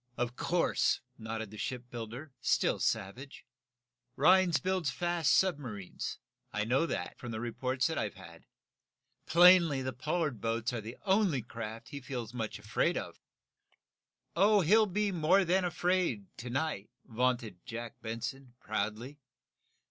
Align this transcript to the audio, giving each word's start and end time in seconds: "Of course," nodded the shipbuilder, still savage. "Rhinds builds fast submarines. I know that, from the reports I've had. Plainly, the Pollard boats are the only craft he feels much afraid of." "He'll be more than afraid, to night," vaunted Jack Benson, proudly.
"Of 0.17 0.35
course," 0.35 0.99
nodded 1.19 1.51
the 1.51 1.59
shipbuilder, 1.59 2.31
still 2.41 2.79
savage. 2.79 3.45
"Rhinds 4.15 4.59
builds 4.59 4.89
fast 4.89 5.31
submarines. 5.31 6.17
I 6.51 6.65
know 6.65 6.87
that, 6.87 7.19
from 7.19 7.29
the 7.29 7.39
reports 7.39 7.87
I've 7.87 8.15
had. 8.15 8.47
Plainly, 9.27 9.83
the 9.83 9.93
Pollard 9.93 10.41
boats 10.41 10.73
are 10.73 10.81
the 10.81 10.97
only 11.05 11.43
craft 11.43 11.89
he 11.89 12.01
feels 12.01 12.33
much 12.33 12.57
afraid 12.57 12.97
of." 12.97 13.19
"He'll 14.33 14.87
be 14.87 15.11
more 15.11 15.45
than 15.45 15.63
afraid, 15.63 16.35
to 16.37 16.49
night," 16.49 16.89
vaunted 17.05 17.63
Jack 17.67 18.01
Benson, 18.01 18.55
proudly. 18.59 19.19